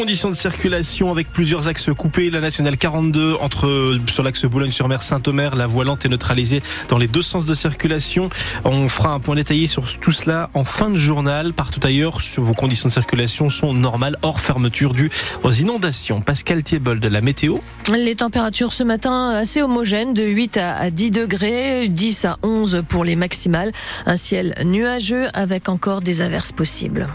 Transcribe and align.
conditions 0.00 0.30
de 0.30 0.34
circulation 0.34 1.10
avec 1.10 1.30
plusieurs 1.30 1.68
axes 1.68 1.90
coupés. 1.94 2.30
La 2.30 2.40
nationale 2.40 2.78
42 2.78 3.34
entre 3.34 3.98
sur 4.10 4.22
l'axe 4.22 4.46
Boulogne-sur-Mer, 4.46 5.02
Saint-Omer. 5.02 5.54
La 5.56 5.66
voie 5.66 5.84
lente 5.84 6.06
est 6.06 6.08
neutralisée 6.08 6.62
dans 6.88 6.96
les 6.96 7.06
deux 7.06 7.20
sens 7.20 7.44
de 7.44 7.52
circulation. 7.52 8.30
On 8.64 8.88
fera 8.88 9.10
un 9.10 9.20
point 9.20 9.34
détaillé 9.34 9.66
sur 9.66 9.98
tout 9.98 10.10
cela 10.10 10.48
en 10.54 10.64
fin 10.64 10.88
de 10.88 10.96
journal. 10.96 11.52
Partout 11.52 11.80
ailleurs, 11.82 12.18
vos 12.38 12.54
conditions 12.54 12.88
de 12.88 12.94
circulation 12.94 13.50
sont 13.50 13.74
normales, 13.74 14.16
hors 14.22 14.40
fermeture 14.40 14.94
due 14.94 15.10
aux 15.42 15.50
inondations. 15.50 16.22
Pascal 16.22 16.62
Thiebol 16.62 16.98
de 16.98 17.08
la 17.08 17.20
météo. 17.20 17.58
Les 17.94 18.16
températures 18.16 18.72
ce 18.72 18.84
matin 18.84 19.28
assez 19.28 19.60
homogènes, 19.60 20.14
de 20.14 20.22
8 20.22 20.56
à 20.56 20.90
10 20.90 21.10
degrés, 21.10 21.88
10 21.88 22.24
à 22.24 22.38
11 22.42 22.84
pour 22.88 23.04
les 23.04 23.16
maximales. 23.16 23.70
Un 24.06 24.16
ciel 24.16 24.54
nuageux 24.64 25.26
avec 25.34 25.68
encore 25.68 26.00
des 26.00 26.22
averses 26.22 26.52
possibles. 26.52 27.06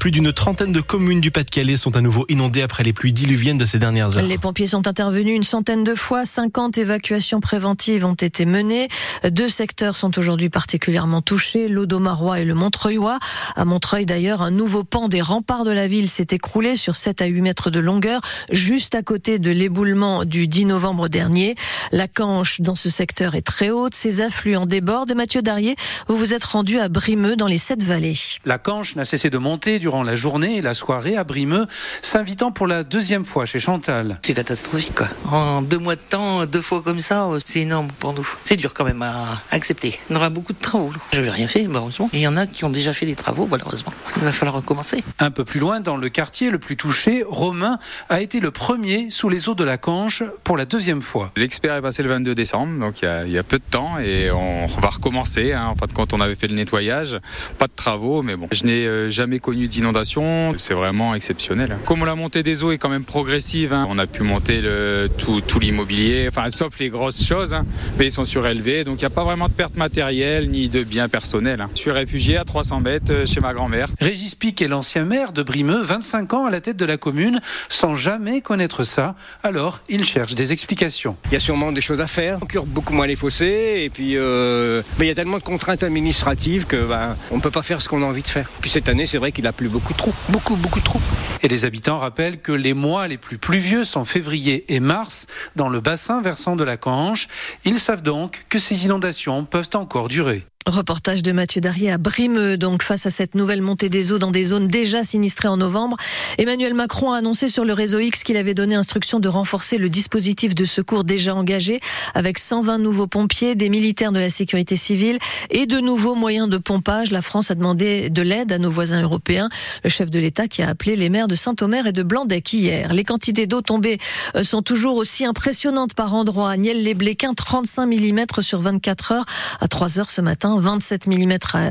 Plus 0.00 0.10
d'une 0.10 0.32
trentaine 0.32 0.72
de 0.72 0.80
communes 0.80 1.20
du 1.20 1.30
Pas-de-Calais 1.30 1.76
sont 1.76 1.94
à 1.94 2.00
nouveau 2.00 2.24
inondées 2.28 2.62
après 2.62 2.82
les 2.82 2.92
pluies 2.92 3.12
diluviennes 3.12 3.58
de 3.58 3.64
ces 3.64 3.78
dernières 3.78 4.16
heures. 4.16 4.24
Les 4.24 4.38
pompiers 4.38 4.66
sont 4.66 4.88
intervenus 4.88 5.36
une 5.36 5.44
centaine 5.44 5.84
de 5.84 5.94
fois. 5.94 6.24
50 6.24 6.78
évacuations 6.78 7.40
préventives 7.40 8.04
ont 8.04 8.14
été 8.14 8.44
menées. 8.44 8.88
Deux 9.28 9.46
secteurs 9.46 9.96
sont 9.96 10.18
aujourd'hui 10.18 10.48
particulièrement 10.48 11.22
touchés, 11.22 11.68
l'Audomarois 11.68 12.40
et 12.40 12.44
le 12.44 12.54
Montreuilois. 12.54 13.20
À 13.54 13.64
Montreuil, 13.64 14.04
d'ailleurs, 14.04 14.42
un 14.42 14.50
nouveau 14.50 14.82
pan 14.82 15.08
des 15.08 15.22
remparts 15.22 15.64
de 15.64 15.70
la 15.70 15.86
ville 15.86 16.08
s'est 16.08 16.28
écroulé 16.32 16.74
sur 16.74 16.96
7 16.96 17.22
à 17.22 17.26
8 17.26 17.40
mètres 17.40 17.70
de 17.70 17.78
longueur, 17.78 18.20
juste 18.50 18.96
à 18.96 19.02
côté 19.02 19.38
de 19.38 19.50
l'éboulement 19.50 20.24
du 20.24 20.48
10 20.48 20.64
novembre 20.66 21.08
dernier. 21.08 21.54
La 21.92 22.08
canche 22.08 22.60
dans 22.60 22.74
ce 22.74 22.90
secteur 22.90 23.36
est 23.36 23.42
très 23.42 23.70
haute. 23.70 23.94
Ses 23.94 24.22
affluents 24.22 24.66
débordent. 24.66 25.14
Mathieu 25.14 25.40
Darrier, 25.40 25.76
vous 26.08 26.16
vous 26.16 26.34
êtes 26.34 26.44
rendu 26.44 26.80
à 26.80 26.88
Brimeux 26.88 27.36
dans 27.36 27.46
les 27.46 27.58
Sept 27.58 27.84
Vallées. 27.84 28.18
La 28.44 28.58
canche 28.58 28.96
n'a 28.96 29.04
cessé 29.04 29.30
de 29.30 29.38
monter 29.38 29.67
durant 29.78 30.02
la 30.02 30.16
journée 30.16 30.56
et 30.56 30.62
la 30.62 30.72
soirée 30.72 31.16
à 31.16 31.24
Brimeux, 31.24 31.66
s'invitant 32.00 32.50
pour 32.50 32.66
la 32.66 32.84
deuxième 32.84 33.26
fois 33.26 33.44
chez 33.44 33.60
Chantal. 33.60 34.18
C'est 34.22 34.32
catastrophique, 34.32 34.94
quoi. 34.94 35.08
En 35.30 35.60
deux 35.60 35.78
mois 35.78 35.96
de 35.96 36.00
temps, 36.00 36.46
deux 36.46 36.62
fois 36.62 36.80
comme 36.82 37.00
ça, 37.00 37.28
c'est 37.44 37.60
énorme 37.60 37.88
pour 37.98 38.14
nous. 38.14 38.26
C'est 38.44 38.56
dur 38.56 38.72
quand 38.72 38.84
même 38.84 39.02
à 39.02 39.42
accepter. 39.50 40.00
On 40.08 40.16
aura 40.16 40.30
beaucoup 40.30 40.54
de 40.54 40.58
travaux. 40.58 40.92
Je 41.12 41.20
n'ai 41.20 41.28
rien 41.28 41.48
fait, 41.48 41.66
malheureusement. 41.66 42.08
il 42.14 42.20
y 42.20 42.26
en 42.26 42.36
a 42.36 42.46
qui 42.46 42.64
ont 42.64 42.70
déjà 42.70 42.94
fait 42.94 43.04
des 43.04 43.14
travaux, 43.14 43.46
malheureusement. 43.50 43.92
Il 44.16 44.22
va 44.22 44.32
falloir 44.32 44.56
recommencer. 44.56 45.04
Un 45.18 45.30
peu 45.30 45.44
plus 45.44 45.60
loin, 45.60 45.80
dans 45.80 45.96
le 45.96 46.08
quartier 46.08 46.50
le 46.50 46.58
plus 46.58 46.76
touché, 46.76 47.24
Romain 47.28 47.78
a 48.08 48.20
été 48.20 48.40
le 48.40 48.50
premier 48.50 49.10
sous 49.10 49.28
les 49.28 49.48
eaux 49.48 49.54
de 49.54 49.64
la 49.64 49.76
Canche 49.76 50.22
pour 50.44 50.56
la 50.56 50.64
deuxième 50.64 51.02
fois. 51.02 51.32
L'expert 51.36 51.74
est 51.74 51.82
passé 51.82 52.02
le 52.02 52.08
22 52.08 52.34
décembre, 52.34 52.78
donc 52.78 53.02
il 53.02 53.30
y 53.30 53.38
a, 53.38 53.42
peu 53.42 53.58
de 53.58 53.64
temps, 53.70 53.98
et 53.98 54.30
on 54.30 54.66
va 54.66 54.88
recommencer. 54.88 55.52
Hein. 55.52 55.66
En 55.66 55.74
fin 55.74 55.86
de 55.86 55.92
compte, 55.92 56.12
on 56.12 56.20
avait 56.20 56.36
fait 56.36 56.46
le 56.46 56.54
nettoyage, 56.54 57.18
pas 57.58 57.66
de 57.66 57.72
travaux, 57.74 58.22
mais 58.22 58.36
bon, 58.36 58.48
je 58.52 58.64
n'ai 58.64 58.86
euh, 58.86 59.10
jamais 59.10 59.40
connu 59.40 59.57
d'inondation, 59.66 60.54
c'est 60.58 60.74
vraiment 60.74 61.14
exceptionnel. 61.14 61.76
Comme 61.84 62.04
la 62.04 62.14
montée 62.14 62.42
des 62.42 62.62
eaux 62.62 62.70
est 62.70 62.78
quand 62.78 62.88
même 62.88 63.04
progressive, 63.04 63.72
hein, 63.72 63.86
on 63.90 63.98
a 63.98 64.06
pu 64.06 64.22
monter 64.22 64.60
le, 64.60 65.08
tout, 65.18 65.40
tout 65.40 65.58
l'immobilier, 65.58 66.26
enfin 66.28 66.50
sauf 66.50 66.78
les 66.78 66.90
grosses 66.90 67.24
choses, 67.24 67.54
hein, 67.54 67.64
mais 67.98 68.06
ils 68.06 68.12
sont 68.12 68.24
surélevés, 68.24 68.84
donc 68.84 68.96
il 68.96 69.00
n'y 69.00 69.06
a 69.06 69.10
pas 69.10 69.24
vraiment 69.24 69.48
de 69.48 69.52
perte 69.52 69.76
matérielle 69.76 70.50
ni 70.50 70.68
de 70.68 70.84
biens 70.84 71.08
personnels. 71.08 71.60
Hein. 71.60 71.70
Je 71.74 71.80
suis 71.80 71.90
réfugié 71.90 72.36
à 72.36 72.44
300 72.44 72.80
mètres 72.80 73.12
euh, 73.12 73.26
chez 73.26 73.40
ma 73.40 73.54
grand-mère. 73.54 73.88
Régis 74.00 74.34
Pic 74.34 74.60
est 74.62 74.68
l'ancien 74.68 75.04
maire 75.04 75.32
de 75.32 75.42
Brimeux, 75.42 75.82
25 75.82 76.34
ans 76.34 76.46
à 76.46 76.50
la 76.50 76.60
tête 76.60 76.76
de 76.76 76.84
la 76.84 76.96
commune, 76.96 77.40
sans 77.68 77.96
jamais 77.96 78.40
connaître 78.40 78.84
ça. 78.84 79.14
Alors, 79.42 79.80
il 79.88 80.04
cherche 80.04 80.34
des 80.34 80.52
explications. 80.52 81.16
Il 81.26 81.32
y 81.32 81.36
a 81.36 81.40
sûrement 81.40 81.72
des 81.72 81.80
choses 81.80 82.00
à 82.00 82.06
faire. 82.06 82.38
On 82.42 82.46
cure 82.46 82.66
beaucoup 82.66 82.92
moins 82.92 83.06
les 83.06 83.16
fossés, 83.16 83.82
et 83.84 83.90
puis 83.90 84.16
euh, 84.16 84.82
ben, 84.98 85.04
il 85.04 85.08
y 85.08 85.10
a 85.10 85.14
tellement 85.14 85.38
de 85.38 85.42
contraintes 85.42 85.82
administratives 85.82 86.66
que 86.66 86.76
ben, 86.76 87.16
on 87.30 87.36
ne 87.36 87.40
peut 87.40 87.50
pas 87.50 87.62
faire 87.62 87.80
ce 87.80 87.88
qu'on 87.88 88.02
a 88.02 88.06
envie 88.06 88.22
de 88.22 88.28
faire. 88.28 88.48
Puis 88.60 88.70
cette 88.70 88.88
année, 88.88 89.06
c'est 89.06 89.18
vrai 89.18 89.32
qu'il 89.32 89.46
a 89.48 89.52
plus 89.52 89.68
beaucoup 89.68 89.94
trop, 89.94 90.12
beaucoup, 90.28 90.56
beaucoup 90.56 90.80
trop. 90.80 91.00
Et 91.42 91.48
les 91.48 91.64
habitants 91.64 91.98
rappellent 91.98 92.40
que 92.40 92.52
les 92.52 92.74
mois 92.74 93.08
les 93.08 93.16
plus 93.16 93.38
pluvieux 93.38 93.84
sont 93.84 94.04
février 94.04 94.64
et 94.74 94.80
mars 94.80 95.26
dans 95.56 95.68
le 95.68 95.80
bassin 95.80 96.20
versant 96.20 96.54
de 96.54 96.64
la 96.64 96.76
Canche. 96.76 97.28
Ils 97.64 97.80
savent 97.80 98.02
donc 98.02 98.44
que 98.48 98.58
ces 98.58 98.84
inondations 98.84 99.44
peuvent 99.44 99.70
encore 99.74 100.08
durer. 100.08 100.44
Reportage 100.68 101.22
de 101.22 101.32
Mathieu 101.32 101.60
Darrier 101.60 101.90
à 101.90 101.98
Brimeux. 101.98 102.56
Donc, 102.56 102.82
face 102.82 103.06
à 103.06 103.10
cette 103.10 103.34
nouvelle 103.34 103.62
montée 103.62 103.88
des 103.88 104.12
eaux 104.12 104.18
dans 104.18 104.30
des 104.30 104.44
zones 104.44 104.68
déjà 104.68 105.02
sinistrées 105.02 105.48
en 105.48 105.56
novembre, 105.56 105.96
Emmanuel 106.36 106.74
Macron 106.74 107.12
a 107.12 107.18
annoncé 107.18 107.48
sur 107.48 107.64
le 107.64 107.72
réseau 107.72 107.98
X 107.98 108.22
qu'il 108.22 108.36
avait 108.36 108.54
donné 108.54 108.74
instruction 108.74 109.18
de 109.18 109.28
renforcer 109.28 109.78
le 109.78 109.88
dispositif 109.88 110.54
de 110.54 110.64
secours 110.64 111.04
déjà 111.04 111.34
engagé 111.34 111.80
avec 112.14 112.38
120 112.38 112.78
nouveaux 112.78 113.06
pompiers, 113.06 113.54
des 113.54 113.68
militaires 113.68 114.12
de 114.12 114.20
la 114.20 114.30
sécurité 114.30 114.76
civile 114.76 115.18
et 115.50 115.66
de 115.66 115.80
nouveaux 115.80 116.14
moyens 116.14 116.48
de 116.48 116.58
pompage. 116.58 117.10
La 117.10 117.22
France 117.22 117.50
a 117.50 117.54
demandé 117.54 118.10
de 118.10 118.22
l'aide 118.22 118.52
à 118.52 118.58
nos 118.58 118.70
voisins 118.70 119.02
européens. 119.02 119.48
Le 119.84 119.90
chef 119.90 120.10
de 120.10 120.18
l'État 120.18 120.48
qui 120.48 120.62
a 120.62 120.68
appelé 120.68 120.96
les 120.96 121.08
maires 121.08 121.28
de 121.28 121.34
Saint-Omer 121.34 121.86
et 121.86 121.92
de 121.92 122.02
Blandec 122.02 122.52
hier. 122.52 122.92
Les 122.92 123.04
quantités 123.04 123.46
d'eau 123.46 123.62
tombées 123.62 123.98
euh, 124.34 124.42
sont 124.42 124.62
toujours 124.62 124.96
aussi 124.96 125.24
impressionnantes 125.24 125.94
par 125.94 126.14
endroits. 126.14 126.56
Niel-les-Bléquins, 126.56 127.34
35 127.34 127.86
mm 127.86 128.26
sur 128.40 128.60
24 128.60 129.12
heures 129.12 129.26
à 129.60 129.68
3 129.68 129.98
heures 129.98 130.10
ce 130.10 130.20
matin. 130.20 130.57
27 130.60 131.06
mm 131.06 131.36
à 131.54 131.70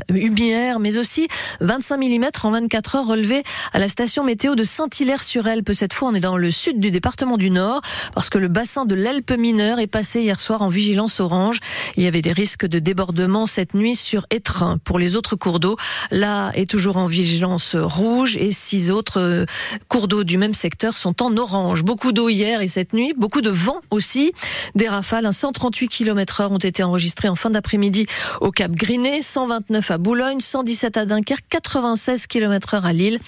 mais 0.78 0.98
aussi 0.98 1.28
25 1.60 1.96
mm 1.96 2.26
en 2.42 2.50
24 2.50 2.96
heures 2.96 3.06
relevés 3.06 3.42
à 3.72 3.78
la 3.78 3.88
station 3.88 4.24
météo 4.24 4.54
de 4.54 4.64
Saint-Hilaire-sur-Elpe. 4.64 5.72
Cette 5.72 5.92
fois, 5.92 6.08
on 6.08 6.14
est 6.14 6.20
dans 6.20 6.36
le 6.36 6.50
sud 6.50 6.80
du 6.80 6.90
département 6.90 7.36
du 7.36 7.50
Nord, 7.50 7.80
parce 8.14 8.30
que 8.30 8.38
le 8.38 8.48
bassin 8.48 8.84
de 8.84 8.94
l'Elpe 8.94 9.32
mineure 9.32 9.78
est 9.78 9.86
passé 9.86 10.20
hier 10.20 10.40
soir 10.40 10.62
en 10.62 10.68
vigilance 10.68 11.20
orange. 11.20 11.58
Il 11.96 12.02
y 12.02 12.06
avait 12.06 12.22
des 12.22 12.32
risques 12.32 12.66
de 12.66 12.78
débordement 12.78 13.46
cette 13.46 13.74
nuit 13.74 13.96
sur 13.96 14.26
Étreint. 14.30 14.78
Pour 14.84 14.98
les 14.98 15.16
autres 15.16 15.36
cours 15.36 15.60
d'eau, 15.60 15.76
là 16.10 16.50
est 16.54 16.68
toujours 16.68 16.96
en 16.96 17.06
vigilance 17.06 17.74
rouge 17.76 18.36
et 18.36 18.50
six 18.50 18.90
autres 18.90 19.20
euh, 19.20 19.44
cours 19.88 20.08
d'eau 20.08 20.24
du 20.24 20.38
même 20.38 20.54
secteur 20.54 20.96
sont 20.96 21.22
en 21.22 21.36
orange. 21.36 21.82
Beaucoup 21.82 22.12
d'eau 22.12 22.28
hier 22.28 22.60
et 22.60 22.66
cette 22.66 22.92
nuit, 22.92 23.14
beaucoup 23.16 23.40
de 23.40 23.50
vent 23.50 23.80
aussi. 23.90 24.32
Des 24.74 24.88
rafales, 24.88 25.26
un 25.26 25.32
138 25.32 25.88
km 25.88 26.40
heure 26.40 26.52
ont 26.52 26.58
été 26.58 26.82
enregistrés 26.82 27.28
en 27.28 27.36
fin 27.36 27.50
d'après-midi 27.50 28.06
au 28.40 28.50
Cap 28.50 28.72
Griné, 28.78 29.22
129 29.22 29.90
à 29.90 29.98
Boulogne, 29.98 30.38
117 30.38 30.98
à 30.98 31.04
Dunkerque, 31.04 31.44
96 31.50 32.28
km 32.28 32.74
heure 32.74 32.86
à 32.86 32.92
Lille. 32.92 33.18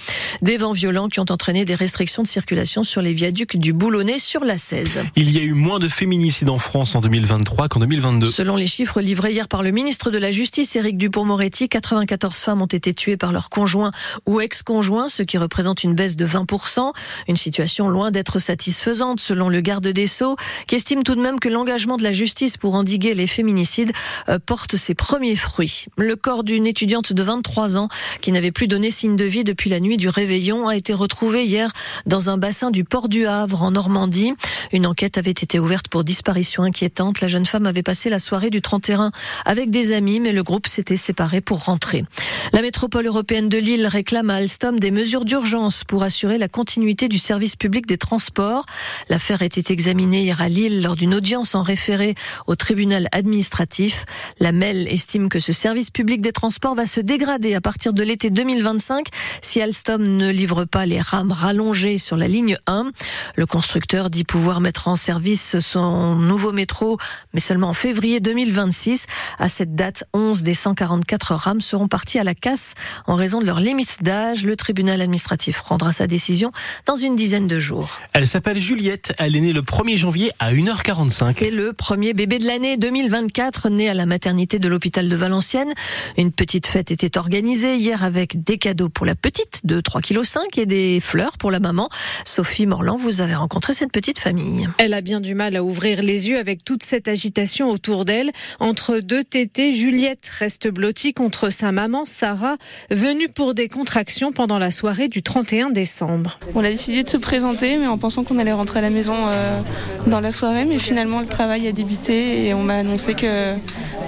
Des 0.42 0.56
vents 0.56 0.70
violents 0.70 1.08
qui 1.08 1.18
ont 1.18 1.26
entraîné 1.28 1.64
des 1.64 1.74
restrictions 1.74 2.22
de 2.22 2.28
circulation 2.28 2.84
sur 2.84 3.02
les 3.02 3.12
viaducs 3.12 3.56
du 3.56 3.72
Boulonnais 3.72 4.20
sur 4.20 4.44
la 4.44 4.56
16. 4.56 5.02
Il 5.16 5.28
y 5.32 5.38
a 5.38 5.42
eu 5.42 5.52
moins 5.52 5.80
de 5.80 5.88
féminicides 5.88 6.50
en 6.50 6.58
France 6.58 6.94
en 6.94 7.00
2023 7.00 7.66
qu'en 7.66 7.80
2022. 7.80 8.26
Selon 8.26 8.54
les 8.54 8.66
chiffres 8.66 9.00
livrés 9.00 9.32
hier 9.32 9.48
par 9.48 9.64
le 9.64 9.72
ministre 9.72 10.12
de 10.12 10.18
la 10.18 10.30
Justice, 10.30 10.76
Éric 10.76 10.96
Dupont-Moretti, 10.96 11.68
94 11.68 12.36
femmes 12.36 12.62
ont 12.62 12.66
été 12.66 12.94
tuées 12.94 13.16
par 13.16 13.32
leur 13.32 13.50
conjoint 13.50 13.90
ou 14.26 14.40
ex-conjoint, 14.40 15.08
ce 15.08 15.24
qui 15.24 15.36
représente 15.36 15.82
une 15.82 15.96
baisse 15.96 16.14
de 16.14 16.26
20%. 16.28 16.92
Une 17.26 17.36
situation 17.36 17.88
loin 17.88 18.12
d'être 18.12 18.38
satisfaisante 18.38 19.18
selon 19.18 19.48
le 19.48 19.60
garde 19.60 19.88
des 19.88 20.06
Sceaux, 20.06 20.36
qui 20.68 20.76
estime 20.76 21.02
tout 21.02 21.16
de 21.16 21.20
même 21.20 21.40
que 21.40 21.48
l'engagement 21.48 21.96
de 21.96 22.04
la 22.04 22.12
justice 22.12 22.56
pour 22.56 22.76
endiguer 22.76 23.14
les 23.14 23.26
féminicides 23.26 23.90
euh, 24.28 24.38
porte 24.38 24.76
ses 24.76 24.94
premiers 24.94 25.29
fruits. 25.36 25.86
Le 25.96 26.16
corps 26.16 26.44
d'une 26.44 26.66
étudiante 26.66 27.12
de 27.12 27.22
23 27.22 27.76
ans 27.76 27.88
qui 28.20 28.32
n'avait 28.32 28.52
plus 28.52 28.68
donné 28.68 28.90
signe 28.90 29.16
de 29.16 29.24
vie 29.24 29.44
depuis 29.44 29.70
la 29.70 29.80
nuit 29.80 29.96
du 29.96 30.08
réveillon 30.08 30.68
a 30.68 30.76
été 30.76 30.92
retrouvé 30.92 31.44
hier 31.44 31.70
dans 32.06 32.30
un 32.30 32.38
bassin 32.38 32.70
du 32.70 32.84
port 32.84 33.08
du 33.08 33.26
Havre 33.26 33.62
en 33.62 33.70
Normandie. 33.72 34.32
Une 34.72 34.86
enquête 34.86 35.18
avait 35.18 35.30
été 35.30 35.58
ouverte 35.58 35.88
pour 35.88 36.04
disparition 36.04 36.62
inquiétante. 36.62 37.20
La 37.20 37.28
jeune 37.28 37.46
femme 37.46 37.66
avait 37.66 37.82
passé 37.82 38.10
la 38.10 38.18
soirée 38.18 38.50
du 38.50 38.60
31 38.60 39.10
avec 39.44 39.70
des 39.70 39.92
amis, 39.92 40.20
mais 40.20 40.32
le 40.32 40.42
groupe 40.42 40.66
s'était 40.66 40.96
séparé 40.96 41.40
pour 41.40 41.64
rentrer. 41.64 42.04
La 42.52 42.62
métropole 42.62 43.06
européenne 43.06 43.48
de 43.48 43.58
Lille 43.58 43.86
réclame 43.86 44.30
à 44.30 44.36
Alstom 44.36 44.80
des 44.80 44.90
mesures 44.90 45.24
d'urgence 45.24 45.84
pour 45.84 46.02
assurer 46.02 46.38
la 46.38 46.48
continuité 46.48 47.08
du 47.08 47.18
service 47.18 47.56
public 47.56 47.86
des 47.86 47.98
transports. 47.98 48.64
L'affaire 49.08 49.42
était 49.42 49.72
examinée 49.72 50.22
hier 50.22 50.40
à 50.40 50.48
Lille 50.48 50.82
lors 50.82 50.96
d'une 50.96 51.14
audience 51.14 51.54
en 51.54 51.62
référé 51.62 52.14
au 52.46 52.56
tribunal 52.56 53.08
administratif. 53.12 54.04
La 54.38 54.52
MEL 54.52 54.88
estime 54.88 55.19
estime 55.20 55.28
que 55.28 55.40
ce 55.40 55.52
service 55.52 55.90
public 55.90 56.20
des 56.20 56.32
transports 56.32 56.74
va 56.74 56.86
se 56.86 57.00
dégrader 57.00 57.54
à 57.54 57.60
partir 57.60 57.92
de 57.92 58.02
l'été 58.02 58.30
2025 58.30 59.08
si 59.42 59.60
Alstom 59.60 60.02
ne 60.02 60.30
livre 60.30 60.64
pas 60.64 60.86
les 60.86 61.00
rames 61.00 61.32
rallongées 61.32 61.98
sur 61.98 62.16
la 62.16 62.26
ligne 62.26 62.56
1. 62.66 62.90
Le 63.36 63.46
constructeur 63.46 64.08
dit 64.08 64.24
pouvoir 64.24 64.60
mettre 64.60 64.88
en 64.88 64.96
service 64.96 65.58
son 65.58 66.16
nouveau 66.16 66.52
métro, 66.52 66.96
mais 67.34 67.40
seulement 67.40 67.68
en 67.68 67.74
février 67.74 68.20
2026. 68.20 69.06
À 69.38 69.48
cette 69.48 69.74
date, 69.74 70.04
11 70.14 70.42
des 70.42 70.54
144 70.54 71.34
rames 71.34 71.60
seront 71.60 71.88
parties 71.88 72.18
à 72.18 72.24
la 72.24 72.34
casse 72.34 72.74
en 73.06 73.14
raison 73.14 73.40
de 73.40 73.46
leur 73.46 73.60
limite 73.60 74.02
d'âge. 74.02 74.44
Le 74.44 74.56
tribunal 74.56 75.02
administratif 75.02 75.60
rendra 75.60 75.92
sa 75.92 76.06
décision 76.06 76.52
dans 76.86 76.96
une 76.96 77.14
dizaine 77.14 77.46
de 77.46 77.58
jours. 77.58 77.98
Elle 78.14 78.26
s'appelle 78.26 78.58
Juliette. 78.58 79.12
Elle 79.18 79.36
est 79.36 79.40
née 79.40 79.52
le 79.52 79.62
1er 79.62 79.96
janvier 79.96 80.32
à 80.38 80.52
1h45. 80.52 81.34
C'est 81.36 81.50
le 81.50 81.72
premier 81.72 82.14
bébé 82.14 82.38
de 82.38 82.46
l'année 82.46 82.76
2024 82.76 83.68
né 83.68 83.90
à 83.90 83.94
la 83.94 84.06
maternité 84.06 84.58
de 84.58 84.68
l'hôpital 84.68 85.09
de 85.10 85.16
Valenciennes. 85.16 85.74
Une 86.16 86.32
petite 86.32 86.66
fête 86.66 86.90
était 86.90 87.18
organisée 87.18 87.76
hier 87.76 88.02
avec 88.02 88.42
des 88.42 88.56
cadeaux 88.56 88.88
pour 88.88 89.04
la 89.04 89.14
petite 89.14 89.60
de 89.64 89.80
3,5 89.80 90.48
kg 90.52 90.60
et 90.60 90.66
des 90.66 91.00
fleurs 91.00 91.36
pour 91.36 91.50
la 91.50 91.60
maman. 91.60 91.90
Sophie 92.24 92.66
Morland, 92.66 92.96
vous 92.96 93.20
avez 93.20 93.34
rencontré 93.34 93.74
cette 93.74 93.92
petite 93.92 94.18
famille. 94.18 94.68
Elle 94.78 94.94
a 94.94 95.02
bien 95.02 95.20
du 95.20 95.34
mal 95.34 95.56
à 95.56 95.62
ouvrir 95.62 96.02
les 96.02 96.28
yeux 96.28 96.38
avec 96.38 96.64
toute 96.64 96.82
cette 96.82 97.08
agitation 97.08 97.70
autour 97.70 98.04
d'elle. 98.04 98.30
Entre 98.60 99.00
deux 99.00 99.24
tétés, 99.24 99.72
Juliette 99.72 100.30
reste 100.38 100.68
blottie 100.68 101.12
contre 101.12 101.50
sa 101.50 101.72
maman 101.72 102.04
Sarah, 102.04 102.56
venue 102.90 103.28
pour 103.28 103.54
des 103.54 103.68
contractions 103.68 104.32
pendant 104.32 104.58
la 104.58 104.70
soirée 104.70 105.08
du 105.08 105.22
31 105.22 105.70
décembre. 105.70 106.38
On 106.54 106.64
a 106.64 106.70
décidé 106.70 107.02
de 107.02 107.08
se 107.08 107.16
présenter, 107.16 107.76
mais 107.76 107.86
en 107.86 107.98
pensant 107.98 108.24
qu'on 108.24 108.38
allait 108.38 108.52
rentrer 108.52 108.78
à 108.78 108.82
la 108.82 108.90
maison 108.90 109.14
euh, 109.16 109.60
dans 110.06 110.20
la 110.20 110.32
soirée, 110.32 110.64
mais 110.64 110.78
finalement 110.78 111.20
le 111.20 111.26
travail 111.26 111.66
a 111.66 111.72
débuté 111.72 112.46
et 112.46 112.54
on 112.54 112.62
m'a 112.62 112.76
annoncé 112.76 113.14
que, 113.14 113.54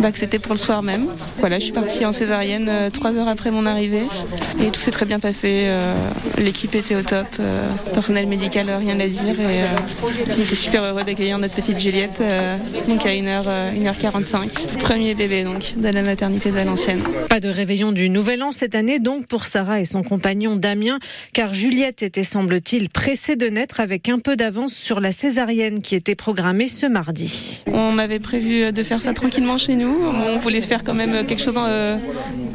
bah, 0.00 0.12
que 0.12 0.18
c'était 0.18 0.38
pour 0.38 0.52
le 0.52 0.58
soir 0.58 0.82
même. 0.82 0.91
Voilà, 1.38 1.58
je 1.58 1.64
suis 1.64 1.72
partie 1.72 2.04
en 2.04 2.12
césarienne 2.12 2.68
euh, 2.68 2.90
trois 2.90 3.14
heures 3.16 3.28
après 3.28 3.50
mon 3.50 3.66
arrivée 3.66 4.02
et 4.60 4.70
tout 4.70 4.80
s'est 4.80 4.90
très 4.90 5.06
bien 5.06 5.18
passé. 5.18 5.64
euh, 5.66 5.94
L'équipe 6.38 6.74
était 6.74 6.94
au 6.96 7.02
top, 7.02 7.26
euh, 7.40 7.68
personnel 7.92 8.26
médical, 8.26 8.68
euh, 8.68 8.78
rien 8.78 8.98
à 9.00 9.06
dire 9.06 9.38
et 9.40 9.62
on 10.36 10.40
était 10.42 10.54
super 10.54 10.82
heureux 10.84 11.02
d'accueillir 11.04 11.38
notre 11.38 11.54
petite 11.54 11.78
Juliette, 11.78 12.22
donc 12.88 13.04
à 13.06 13.10
1h, 13.10 13.44
1h45. 13.76 14.78
Premier 14.78 15.14
bébé 15.14 15.44
donc 15.44 15.74
de 15.76 15.88
la 15.88 16.02
maternité 16.02 16.50
de 16.50 16.54
Valenciennes. 16.54 17.00
Pas 17.28 17.40
de 17.40 17.48
réveillon 17.48 17.92
du 17.92 18.08
Nouvel 18.08 18.42
An 18.42 18.52
cette 18.52 18.74
année 18.74 18.98
donc 18.98 19.26
pour 19.26 19.46
Sarah 19.46 19.80
et 19.80 19.84
son 19.84 20.02
compagnon 20.02 20.56
Damien, 20.56 20.98
car 21.32 21.54
Juliette 21.54 22.02
était 22.02 22.22
semble-t-il 22.22 22.88
pressée 22.88 23.36
de 23.36 23.46
naître 23.46 23.80
avec 23.80 24.08
un 24.08 24.18
peu 24.18 24.36
d'avance 24.36 24.74
sur 24.74 25.00
la 25.00 25.12
césarienne 25.12 25.80
qui 25.82 25.94
était 25.94 26.14
programmée 26.14 26.68
ce 26.68 26.86
mardi. 26.86 27.62
On 27.66 27.98
avait 27.98 28.20
prévu 28.20 28.72
de 28.72 28.82
faire 28.82 29.00
ça 29.00 29.12
tranquillement 29.14 29.58
chez 29.58 29.74
nous. 29.76 29.96
On 30.34 30.38
voulait 30.38 30.60
se 30.60 30.68
faire 30.82 30.84
quand 30.84 30.94
même 30.94 31.26
quelque 31.26 31.42
chose 31.42 31.58
euh, 31.58 31.98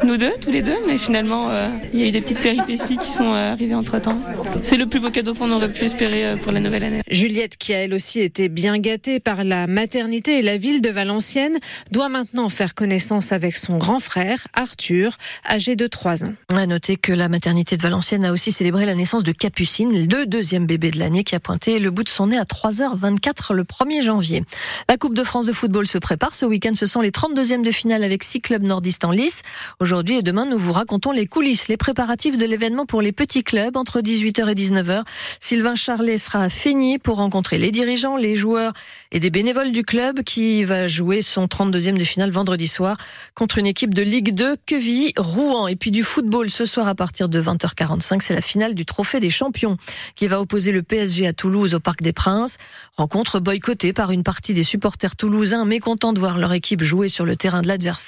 nous 0.04 0.18
deux, 0.18 0.34
tous 0.42 0.52
les 0.52 0.62
deux, 0.62 0.76
mais 0.88 0.98
finalement 0.98 1.50
euh, 1.50 1.70
il 1.94 2.00
y 2.00 2.04
a 2.04 2.08
eu 2.08 2.12
des 2.12 2.22
petites 2.22 2.40
péripéties 2.40 2.98
qui 2.98 3.10
sont 3.10 3.34
euh, 3.34 3.52
arrivées 3.52 3.76
entre 3.76 4.00
temps. 4.00 4.20
C'est 4.64 4.78
le 4.78 4.86
plus 4.86 5.00
beau 5.00 5.10
cadeau 5.10 5.34
qu'on 5.34 5.52
aurait 5.52 5.72
pu 5.72 5.86
espérer 5.86 6.26
euh, 6.26 6.36
pour 6.36 6.52
la 6.52 6.60
nouvelle 6.60 6.84
année. 6.84 7.02
Juliette, 7.10 7.58
qui 7.58 7.74
a 7.74 7.84
elle 7.84 7.94
aussi 7.94 8.20
été 8.22 8.50
bien 8.50 8.78
gâtée 8.80 9.20
par 9.20 9.44
la 9.44 9.68
maternité 9.68 10.40
et 10.40 10.42
la 10.42 10.58
ville 10.58 10.82
de 10.82 10.90
Valenciennes, 10.90 11.58
doit 11.92 12.10
maintenant 12.10 12.50
faire 12.50 12.76
connaissance 12.76 13.32
avec 13.32 13.58
son 13.58 13.78
grand 13.78 14.00
frère, 14.00 14.48
Arthur, 14.54 15.18
âgé 15.50 15.76
de 15.76 15.88
3 15.88 16.26
ans. 16.26 16.34
À 16.56 16.66
noter 16.66 16.96
que 16.96 17.14
la 17.14 17.30
maternité 17.30 17.78
de 17.78 17.82
Valenciennes 17.82 18.26
a 18.26 18.32
aussi 18.32 18.52
célébré 18.52 18.86
la 18.86 18.96
naissance 18.96 19.24
de 19.24 19.32
Capucine, 19.32 20.08
le 20.08 20.26
deuxième 20.26 20.66
bébé 20.66 20.92
de 20.92 21.00
l'année 21.00 21.24
qui 21.24 21.36
a 21.36 21.40
pointé 21.40 21.80
le 21.80 21.92
bout 21.92 22.04
de 22.04 22.10
son 22.10 22.28
nez 22.28 22.38
à 22.38 22.44
3h24 22.44 23.54
le 23.54 23.64
1er 23.64 24.04
janvier. 24.04 24.44
La 24.90 24.98
Coupe 24.98 25.16
de 25.16 25.24
France 25.24 25.46
de 25.46 25.54
football 25.54 25.88
se 25.88 25.98
prépare. 25.98 26.36
Ce 26.36 26.46
week-end, 26.46 26.74
ce 26.74 26.86
sont 26.86 27.02
les 27.02 27.12
32e 27.12 27.64
de 27.64 27.72
finale 27.72 28.04
avec 28.04 28.17
six 28.24 28.40
clubs 28.40 28.64
nordistes 28.64 29.06
en 29.06 29.12
lice. 29.12 29.42
Aujourd'hui 29.80 30.18
et 30.18 30.22
demain, 30.22 30.46
nous 30.46 30.58
vous 30.58 30.74
racontons 30.74 31.12
les 31.12 31.26
coulisses, 31.26 31.68
les 31.68 31.78
préparatifs 31.78 32.38
de 32.38 32.46
l'événement 32.46 32.86
pour 32.86 33.02
les 33.02 33.12
petits 33.12 33.44
clubs 33.44 33.78
entre 33.78 34.02
18h 34.02 34.50
et 34.50 34.56
19h. 34.56 35.04
Sylvain 35.40 35.76
Charlet 35.76 36.18
sera 36.18 36.50
fini 36.50 37.00
pour 37.00 37.18
rencontrer 37.18 37.58
les 37.58 37.72
dirigeants, 37.72 38.18
les 38.18 38.36
joueurs 38.36 38.74
et 39.12 39.20
des 39.20 39.30
bénévoles 39.30 39.72
du 39.72 39.84
club 39.84 40.24
qui 40.24 40.64
va 40.64 40.88
jouer 40.88 41.22
son 41.22 41.46
32e 41.46 41.98
de 41.98 42.04
finale 42.04 42.32
vendredi 42.32 42.68
soir 42.68 42.98
contre 43.36 43.58
une 43.58 43.66
équipe 43.66 43.94
de 43.94 44.02
Ligue 44.02 44.34
2, 44.34 44.58
Quevilly, 44.66 45.14
Rouen. 45.18 45.68
Et 45.68 45.76
puis 45.76 45.92
du 45.92 46.04
football 46.04 46.50
ce 46.50 46.66
soir 46.66 46.88
à 46.88 46.96
partir 46.96 47.30
de 47.30 47.42
20h45, 47.42 48.22
c'est 48.22 48.34
la 48.34 48.42
finale 48.42 48.76
du 48.76 48.86
Trophée 48.86 49.20
des 49.20 49.30
Champions 49.30 49.78
qui 50.16 50.28
va 50.28 50.42
opposer 50.42 50.72
le 50.72 50.84
PSG 50.84 51.28
à 51.28 51.34
Toulouse 51.34 51.74
au 51.74 51.80
Parc 51.80 52.02
des 52.02 52.14
Princes. 52.14 52.58
Rencontre 52.98 53.40
boycottée 53.40 53.94
par 53.94 54.12
une 54.12 54.24
partie 54.24 54.54
des 54.54 54.64
supporters 54.64 55.16
toulousains 55.16 55.66
mécontents 55.66 56.14
de 56.14 56.20
voir 56.20 56.38
leur 56.38 56.54
équipe 56.54 56.84
jouer 56.84 57.08
sur 57.10 57.26
le 57.26 57.36
terrain 57.36 57.62
de 57.62 57.68
l'adversaire. 57.68 58.07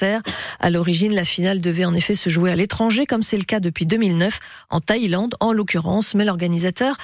À 0.60 0.70
l'origine, 0.70 1.14
la 1.14 1.26
finale 1.26 1.62
devait 1.62 1.86
en 1.86 1.94
effet 1.94 2.16
se 2.16 2.30
jouer 2.30 2.52
à 2.52 2.56
l'étranger 2.56 3.06
comme 3.06 3.22
c'est 3.22 3.38
le 3.38 3.44
cas 3.44 3.60
depuis 3.60 3.86
2009 3.86 4.40
en 4.70 4.80
Thaïlande 4.80 5.36
en 5.40 5.54
l'occurrence, 5.54 6.16
mais 6.16 6.26
l'organisateur 6.26 6.96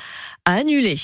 a 0.45 0.53
annulé. 0.53 0.95